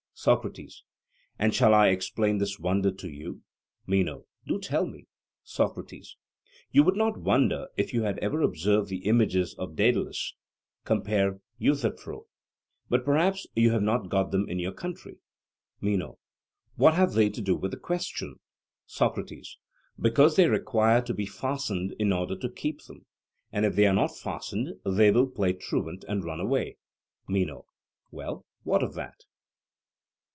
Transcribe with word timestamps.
SOCRATES: 0.13 0.83
And 1.39 1.51
shall 1.51 1.73
I 1.73 1.87
explain 1.87 2.37
this 2.37 2.59
wonder 2.59 2.91
to 2.91 3.09
you? 3.09 3.41
MENO: 3.87 4.27
Do 4.45 4.59
tell 4.59 4.85
me. 4.85 5.07
SOCRATES: 5.43 6.15
You 6.71 6.83
would 6.83 6.95
not 6.95 7.17
wonder 7.17 7.69
if 7.75 7.91
you 7.91 8.03
had 8.03 8.19
ever 8.19 8.43
observed 8.43 8.89
the 8.91 9.05
images 9.07 9.55
of 9.55 9.75
Daedalus 9.75 10.35
(Compare 10.85 11.39
Euthyphro); 11.57 12.27
but 12.87 13.03
perhaps 13.03 13.47
you 13.55 13.71
have 13.71 13.81
not 13.81 14.09
got 14.09 14.29
them 14.29 14.47
in 14.47 14.59
your 14.59 14.73
country? 14.73 15.17
MENO: 15.79 16.19
What 16.75 16.93
have 16.93 17.13
they 17.13 17.27
to 17.31 17.41
do 17.41 17.55
with 17.55 17.71
the 17.71 17.77
question? 17.77 18.35
SOCRATES: 18.85 19.57
Because 19.99 20.35
they 20.35 20.47
require 20.47 21.01
to 21.01 21.15
be 21.15 21.25
fastened 21.25 21.95
in 21.97 22.13
order 22.13 22.35
to 22.37 22.47
keep 22.51 22.83
them, 22.83 23.07
and 23.51 23.65
if 23.65 23.75
they 23.75 23.87
are 23.87 23.93
not 23.95 24.15
fastened 24.15 24.73
they 24.85 25.09
will 25.09 25.25
play 25.25 25.51
truant 25.53 26.05
and 26.07 26.23
run 26.23 26.39
away. 26.39 26.77
MENO: 27.27 27.65
Well, 28.11 28.45
what 28.61 28.83
of 28.83 28.93
that? 28.93 29.21